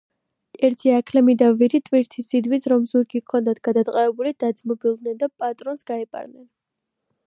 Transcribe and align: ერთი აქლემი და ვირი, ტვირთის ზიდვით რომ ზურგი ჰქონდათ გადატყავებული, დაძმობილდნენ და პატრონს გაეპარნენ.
ერთი 0.69 0.91
აქლემი 0.99 1.35
და 1.41 1.49
ვირი, 1.59 1.81
ტვირთის 1.89 2.31
ზიდვით 2.33 2.67
რომ 2.75 2.89
ზურგი 2.95 3.23
ჰქონდათ 3.25 3.63
გადატყავებული, 3.69 4.35
დაძმობილდნენ 4.45 5.25
და 5.25 5.35
პატრონს 5.43 5.91
გაეპარნენ. 5.93 6.49